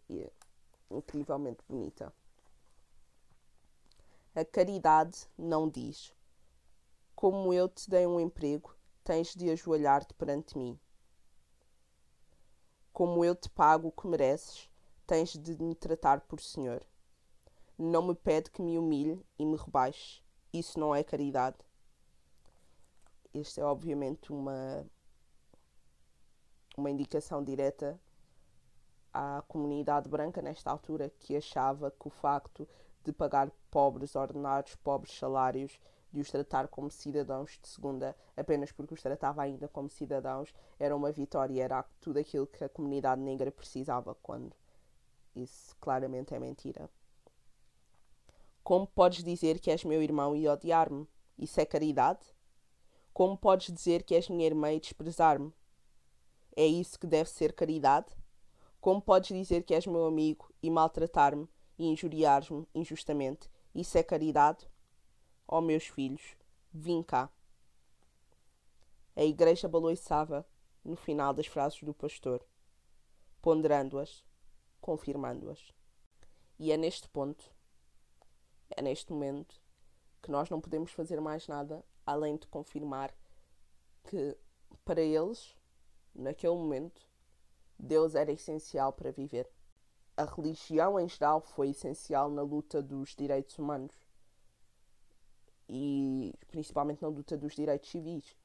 [0.91, 2.13] incrivelmente bonita.
[4.35, 6.15] A caridade não diz:
[7.17, 10.79] Como eu te dei um emprego, tens de ajoelhar-te perante mim.
[13.01, 14.69] Como eu te pago o que mereces,
[15.07, 16.85] tens de me tratar por Senhor.
[17.79, 20.23] Não me pede que me humilhe e me rebaixe.
[20.53, 21.57] Isso não é caridade.
[23.33, 24.87] Esta é obviamente uma,
[26.77, 27.99] uma indicação direta
[29.15, 32.69] à comunidade branca nesta altura que achava que o facto
[33.03, 35.81] de pagar pobres ordenados, pobres salários,
[36.13, 40.97] de os tratar como cidadãos de segunda, apenas porque os tratava ainda como cidadãos, era
[40.97, 44.55] uma vitória, era tudo aquilo que a comunidade negra precisava, quando
[45.35, 46.91] isso claramente é mentira.
[48.63, 51.09] Como podes dizer que és meu irmão e odiar-me?
[51.39, 52.21] Isso é caridade?
[53.13, 55.53] Como podes dizer que és minha irmã e desprezar-me?
[56.57, 58.13] É isso que deve ser caridade?
[58.81, 63.51] Como podes dizer que és meu amigo e maltratar-me e injuriar-me injustamente?
[63.75, 64.70] Isso é caridade?
[65.53, 66.37] Ó oh, meus filhos,
[66.73, 67.29] vim cá.
[69.17, 70.47] A igreja baloiçava
[70.85, 72.47] no final das frases do pastor,
[73.43, 74.25] ponderando-as,
[74.81, 75.75] confirmando-as.
[76.57, 77.53] E é neste ponto,
[78.71, 79.61] é neste momento,
[80.23, 83.13] que nós não podemos fazer mais nada além de confirmar
[84.05, 84.39] que,
[84.85, 85.57] para eles,
[86.15, 87.05] naquele momento,
[87.77, 89.51] Deus era essencial para viver.
[90.17, 94.10] A religião em geral foi essencial na luta dos direitos humanos
[95.73, 98.37] e principalmente na luta dos direitos civis.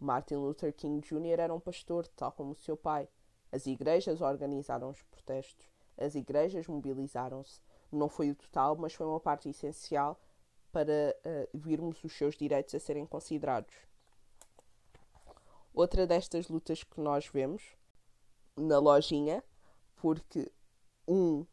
[0.00, 1.38] Martin Luther King Jr.
[1.38, 3.06] era um pastor, tal como o seu pai.
[3.52, 7.60] As igrejas organizaram os protestos, as igrejas mobilizaram-se.
[7.92, 10.18] Não foi o total, mas foi uma parte essencial
[10.72, 13.74] para uh, virmos os seus direitos a serem considerados.
[15.72, 17.76] Outra destas lutas que nós vemos
[18.56, 19.44] na lojinha,
[19.96, 20.50] porque
[21.06, 21.44] um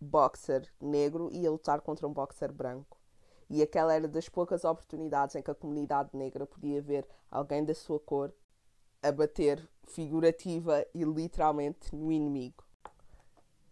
[0.00, 3.03] boxer negro ia lutar contra um boxer branco.
[3.48, 7.74] E aquela era das poucas oportunidades em que a comunidade negra podia ver alguém da
[7.74, 8.32] sua cor
[9.02, 12.64] a bater figurativa e literalmente no inimigo.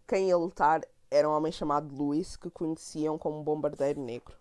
[0.07, 4.37] Quem ia lutar era um homem chamado Louis, que conheciam como bombardeiro negro.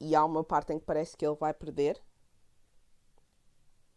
[0.00, 2.00] E há uma parte em que parece que ele vai perder.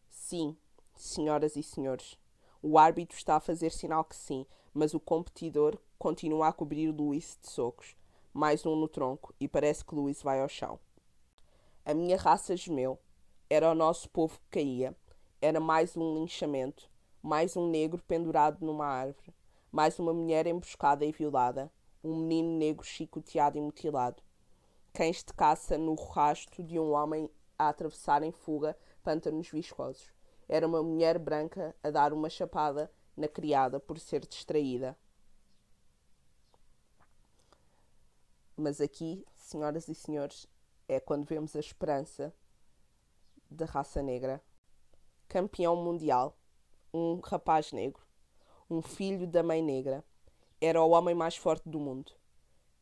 [0.09, 0.57] Sim,
[0.95, 2.17] senhoras e senhores.
[2.61, 7.37] O árbitro está a fazer sinal que sim, mas o competidor continua a cobrir Louis
[7.41, 7.95] de socos
[8.35, 10.77] mais um no tronco, e parece que Luís vai ao chão.
[11.85, 12.99] A minha raça gemeu.
[13.49, 14.93] Era o nosso povo que caía.
[15.41, 16.91] Era mais um linchamento,
[17.23, 19.33] mais um negro pendurado numa árvore,
[19.71, 21.71] mais uma mulher emboscada e violada,
[22.03, 24.21] um menino negro chicoteado e mutilado.
[24.91, 30.11] Cães de caça no rasto de um homem a atravessar em fuga pântanos viscosos.
[30.49, 34.97] Era uma mulher branca a dar uma chapada na criada por ser distraída.
[38.65, 40.47] Mas aqui, senhoras e senhores,
[40.87, 42.33] é quando vemos a esperança
[43.47, 44.41] da raça negra.
[45.27, 46.35] Campeão mundial,
[46.91, 48.01] um rapaz negro,
[48.67, 50.03] um filho da mãe negra,
[50.59, 52.11] era o homem mais forte do mundo.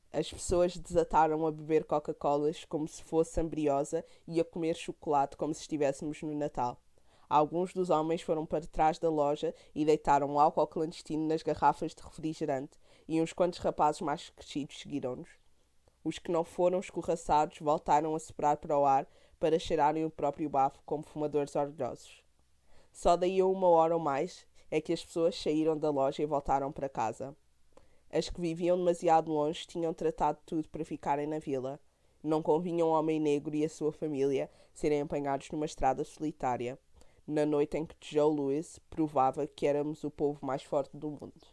[0.10, 5.54] As pessoas desataram a beber Coca-Colas como se fosse ambriosa e a comer chocolate como
[5.54, 6.82] se estivéssemos no Natal.
[7.28, 12.02] Alguns dos homens foram para trás da loja e deitaram álcool clandestino nas garrafas de
[12.02, 15.43] refrigerante, e uns quantos rapazes mais crescidos seguiram-nos.
[16.04, 19.08] Os que não foram escorraçados voltaram a soprar para o ar
[19.40, 22.22] para cheirarem o próprio bafo como fumadores orgulhosos.
[22.92, 26.26] Só daí a uma hora ou mais é que as pessoas saíram da loja e
[26.26, 27.36] voltaram para casa.
[28.12, 31.80] As que viviam demasiado longe tinham tratado tudo para ficarem na vila.
[32.22, 36.78] Não convinha um homem negro e a sua família serem apanhados numa estrada solitária,
[37.26, 41.48] na noite em que Joe Louis provava que éramos o povo mais forte do mundo.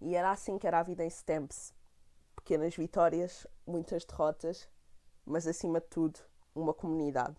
[0.00, 1.77] E era assim que era a vida em Stamps
[2.48, 4.66] pequenas vitórias, muitas derrotas,
[5.22, 6.18] mas acima de tudo,
[6.54, 7.36] uma comunidade.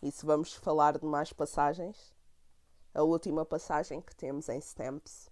[0.00, 2.16] E se vamos falar de mais passagens,
[2.94, 5.30] a última passagem que temos em Stamps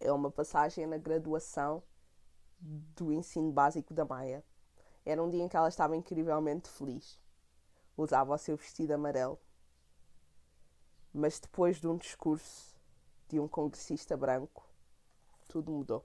[0.00, 1.80] é uma passagem na graduação
[2.60, 4.44] do ensino básico da Maia.
[5.06, 7.20] Era um dia em que ela estava incrivelmente feliz.
[7.96, 9.38] Usava o seu vestido amarelo.
[11.14, 12.74] Mas depois de um discurso
[13.28, 14.68] de um congressista branco,
[15.46, 16.04] tudo mudou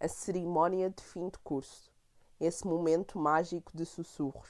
[0.00, 1.92] a cerimónia de fim de curso,
[2.40, 4.48] esse momento mágico de sussurros,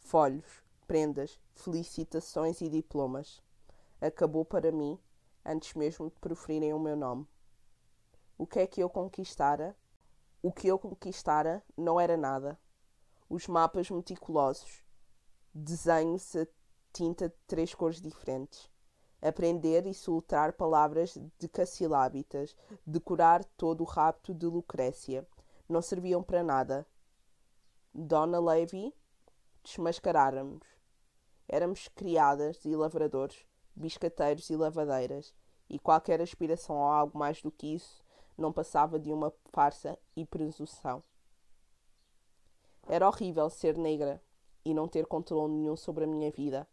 [0.00, 3.40] folhos, prendas, felicitações e diplomas.
[4.00, 4.98] Acabou para mim
[5.44, 7.24] antes mesmo de proferirem o meu nome.
[8.36, 9.76] O que é que eu conquistara?
[10.42, 12.58] O que eu conquistara não era nada.
[13.28, 14.82] Os mapas meticulosos,
[15.54, 16.46] desenhos a
[16.92, 18.69] tinta de três cores diferentes,
[19.20, 22.56] aprender e soltar palavras decassilábitas,
[22.86, 25.26] decorar todo o rapto de Lucrécia.
[25.68, 26.86] Não serviam para nada.
[27.94, 28.94] Dona Levi
[29.62, 30.66] desmascarara-nos.
[31.48, 33.44] Éramos criadas e lavradores,
[33.74, 35.34] biscateiros e lavadeiras,
[35.68, 38.02] e qualquer aspiração a algo mais do que isso
[38.36, 41.02] não passava de uma farsa e presunção.
[42.88, 44.20] Era horrível ser negra
[44.64, 46.66] e não ter controle nenhum sobre a minha vida.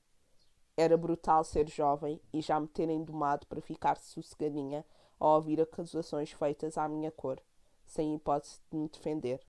[0.80, 4.86] Era brutal ser jovem e já me terem domado para ficar sossegadinha
[5.20, 7.42] ao ouvir acusações feitas à minha cor,
[7.84, 9.44] sem hipótese de me defender.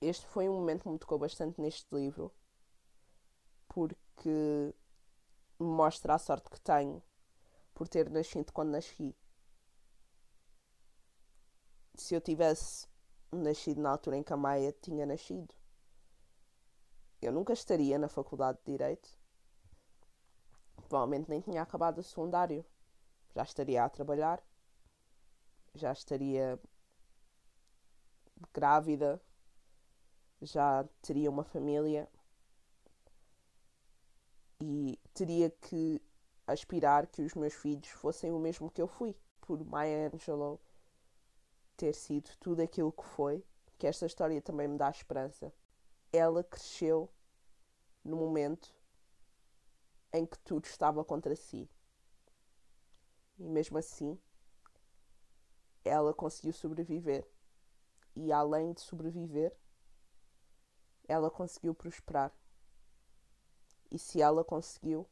[0.00, 2.32] Este foi um momento que me tocou bastante neste livro,
[3.68, 4.74] porque
[5.60, 7.02] me mostra a sorte que tenho
[7.74, 9.14] por ter nascido quando nasci.
[11.94, 12.88] Se eu tivesse
[13.30, 15.54] nascido na altura em que a Maia tinha nascido,
[17.20, 19.15] eu nunca estaria na Faculdade de Direito
[20.88, 22.64] provavelmente nem tinha acabado o secundário.
[23.34, 24.42] Já estaria a trabalhar,
[25.74, 26.58] já estaria
[28.52, 29.20] grávida,
[30.40, 32.08] já teria uma família
[34.60, 36.02] e teria que
[36.46, 39.14] aspirar que os meus filhos fossem o mesmo que eu fui.
[39.40, 40.60] Por Maya Angelou
[41.76, 43.44] ter sido tudo aquilo que foi,
[43.78, 45.52] que esta história também me dá esperança.
[46.12, 47.10] Ela cresceu
[48.02, 48.75] no momento
[50.18, 51.68] em que tudo estava contra si.
[53.38, 54.18] E mesmo assim,
[55.84, 57.26] ela conseguiu sobreviver.
[58.14, 59.54] E além de sobreviver,
[61.06, 62.32] ela conseguiu prosperar.
[63.90, 65.06] E se ela conseguiu,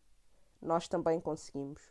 [0.61, 1.82] nós também conseguimos.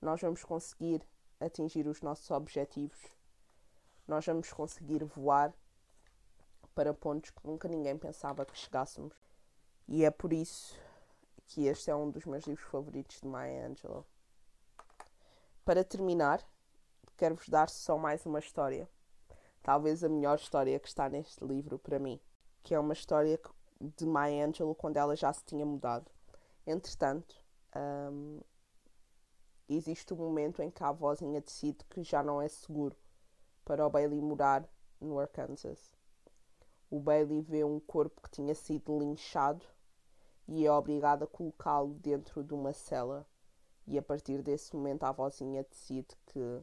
[0.00, 1.06] Nós vamos conseguir
[1.38, 3.00] atingir os nossos objetivos.
[4.08, 5.54] Nós vamos conseguir voar
[6.74, 9.14] para pontos que nunca ninguém pensava que chegássemos.
[9.86, 10.74] E é por isso
[11.52, 14.06] que este é um dos meus livros favoritos de Maya Angelou.
[15.66, 16.42] Para terminar,
[17.14, 18.88] quero-vos dar só mais uma história.
[19.62, 22.18] Talvez a melhor história que está neste livro para mim,
[22.62, 23.38] que é uma história
[23.78, 26.10] de Maya Angelou quando ela já se tinha mudado.
[26.66, 27.36] Entretanto,
[27.76, 28.40] um,
[29.68, 32.96] existe um momento em que a avózinha decide que já não é seguro
[33.62, 34.66] para o Bailey morar
[34.98, 35.92] no Arkansas.
[36.90, 39.66] O Bailey vê um corpo que tinha sido linchado
[40.54, 43.26] e é obrigado a colocá-lo dentro de uma cela.
[43.86, 46.62] E a partir desse momento a avózinha decide que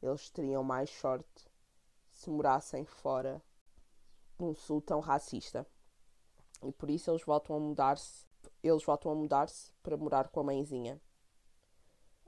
[0.00, 1.50] eles teriam mais sorte
[2.12, 3.42] se morassem fora
[4.38, 5.66] de um sul tão racista.
[6.62, 8.24] E por isso eles voltam a mudar-se.
[8.62, 11.00] Eles voltam a mudar-se para morar com a mãezinha.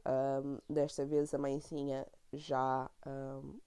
[0.05, 3.61] Um, desta vez a mãezinha já um,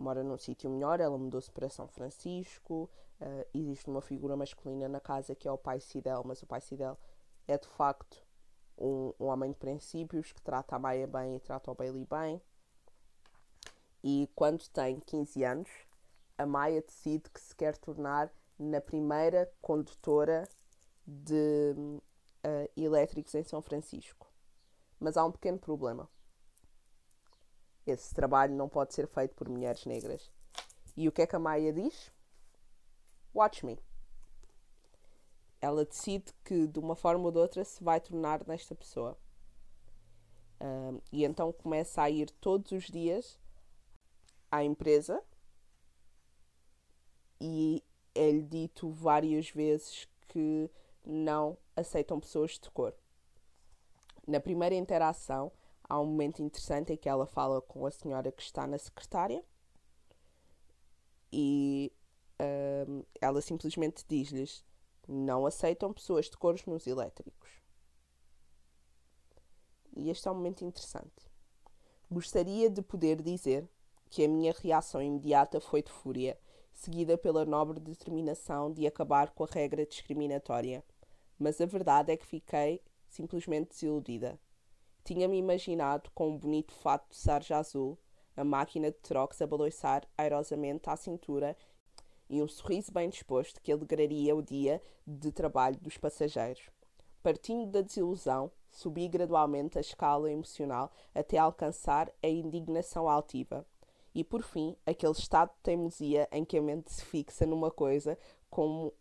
[0.00, 2.90] mora num sítio melhor, ela mudou-se para São Francisco,
[3.20, 6.60] uh, existe uma figura masculina na casa que é o pai Sidel, mas o pai
[6.60, 6.98] Sidel
[7.46, 8.22] é de facto
[8.78, 12.40] um, um homem de princípios que trata a Maia bem e trata o Bailey bem.
[14.02, 15.68] E quando tem 15 anos,
[16.38, 20.48] a Maia decide que se quer tornar na primeira condutora
[21.06, 24.32] de uh, elétricos em São Francisco.
[24.98, 26.08] Mas há um pequeno problema.
[27.86, 30.30] Esse trabalho não pode ser feito por mulheres negras.
[30.96, 32.12] E o que é que a Maia diz?
[33.34, 33.78] Watch me.
[35.60, 39.16] Ela decide que de uma forma ou de outra se vai tornar nesta pessoa.
[40.60, 43.38] Um, e então começa a ir todos os dias
[44.50, 45.22] à empresa
[47.40, 47.82] e
[48.14, 50.70] é-lhe dito várias vezes que
[51.04, 52.94] não aceitam pessoas de cor.
[54.26, 55.50] Na primeira interação,
[55.90, 59.44] há um momento interessante em que ela fala com a senhora que está na secretária
[61.32, 61.92] e
[62.86, 64.64] um, ela simplesmente diz-lhes:
[65.06, 67.50] não aceitam pessoas de cores nos elétricos.
[69.96, 71.28] E este é um momento interessante.
[72.08, 73.68] Gostaria de poder dizer
[74.08, 76.38] que a minha reação imediata foi de fúria,
[76.72, 80.84] seguida pela nobre determinação de acabar com a regra discriminatória.
[81.38, 84.38] Mas a verdade é que fiquei simplesmente desiludida.
[85.04, 87.98] Tinha-me imaginado com um bonito fato de sarja azul,
[88.36, 91.56] a máquina de trocos a balançar airosamente à cintura
[92.28, 96.70] e um sorriso bem disposto que alegraria o dia de trabalho dos passageiros.
[97.22, 103.66] Partindo da desilusão, subi gradualmente a escala emocional até alcançar a indignação altiva.
[104.14, 108.18] E por fim, aquele estado de teimosia em que a mente se fixa numa coisa
[108.48, 108.92] como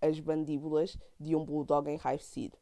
[0.00, 2.56] as bandíbulas de um bulldog enraivecido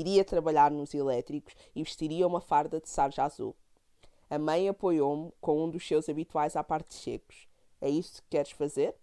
[0.00, 3.54] iria trabalhar nos elétricos e vestiria uma farda de sarja azul.
[4.28, 7.48] A mãe apoiou-me com um dos seus habituais apartes secos.
[7.80, 8.94] É isso que queres fazer?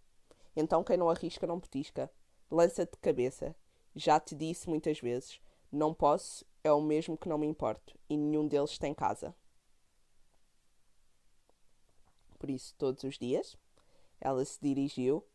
[0.55, 2.11] Então quem não arrisca não petisca.
[2.51, 3.55] Lança-te de cabeça.
[3.95, 5.39] Já te disse muitas vezes.
[5.71, 9.35] Não posso é o mesmo que não me importo e nenhum deles tem casa.
[12.39, 13.57] Por isso, todos os dias,
[14.19, 15.25] ela se dirigiu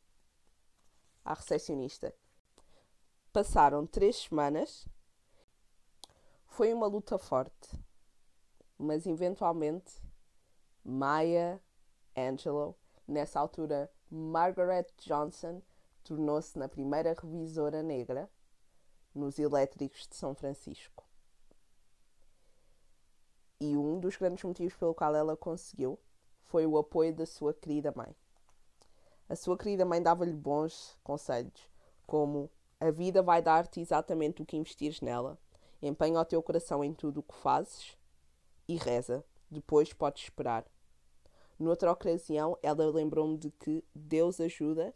[1.25, 2.15] à recepcionista.
[3.33, 4.87] Passaram três semanas.
[6.59, 7.79] Foi uma luta forte,
[8.77, 10.03] mas eventualmente
[10.85, 11.63] Maya
[12.17, 15.63] Angelou, nessa altura Margaret Johnson,
[16.03, 18.29] tornou-se na primeira revisora negra
[19.15, 21.09] nos elétricos de São Francisco.
[23.61, 25.97] E um dos grandes motivos pelo qual ela conseguiu
[26.43, 28.17] foi o apoio da sua querida mãe.
[29.29, 31.71] A sua querida mãe dava-lhe bons conselhos,
[32.05, 32.51] como
[32.81, 35.39] a vida vai dar-te exatamente o que investires nela.
[35.81, 37.97] Empenha o teu coração em tudo o que fazes
[38.67, 39.25] e reza.
[39.51, 40.67] Depois podes esperar.
[41.59, 44.95] Noutra ocasião, ela lembrou-me de que Deus ajuda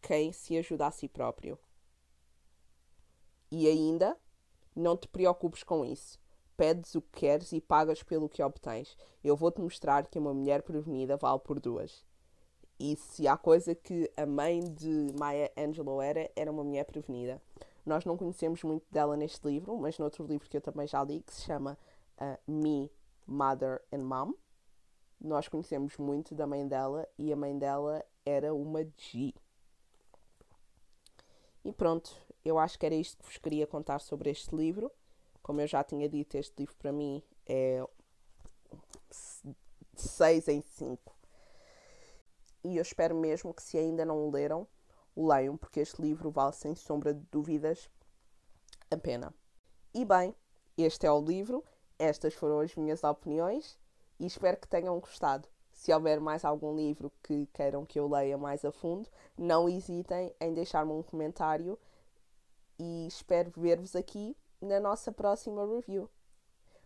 [0.00, 1.58] quem se ajuda a si próprio.
[3.50, 4.16] E ainda,
[4.74, 6.18] não te preocupes com isso.
[6.56, 8.96] Pedes o que queres e pagas pelo que obtens.
[9.22, 12.04] Eu vou-te mostrar que uma mulher prevenida vale por duas.
[12.78, 17.40] E se há coisa que a mãe de Maya Angelou era, era uma mulher prevenida.
[17.84, 21.22] Nós não conhecemos muito dela neste livro, mas noutro livro que eu também já li,
[21.22, 21.78] que se chama
[22.18, 22.90] uh, Me,
[23.26, 24.32] Mother and Mom,
[25.20, 29.34] nós conhecemos muito da mãe dela e a mãe dela era uma G.
[31.64, 32.10] E pronto,
[32.44, 34.90] eu acho que era isto que vos queria contar sobre este livro.
[35.42, 37.84] Como eu já tinha dito, este livro para mim é
[39.94, 41.20] 6 em 5
[42.62, 44.66] e eu espero mesmo que, se ainda não o leram,
[45.26, 47.88] leiam, porque este livro vale sem sombra de dúvidas
[48.90, 49.34] a pena.
[49.92, 50.34] E bem,
[50.76, 51.64] este é o livro,
[51.98, 53.78] estas foram as minhas opiniões
[54.18, 55.48] e espero que tenham gostado.
[55.72, 60.34] Se houver mais algum livro que queiram que eu leia mais a fundo, não hesitem
[60.40, 61.78] em deixar-me um comentário
[62.78, 66.08] e espero ver-vos aqui na nossa próxima review.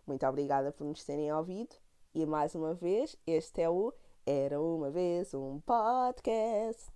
[0.07, 1.77] Muito obrigada por nos terem ouvido
[2.15, 3.93] e mais uma vez, este é o
[4.27, 6.93] era uma vez um podcast.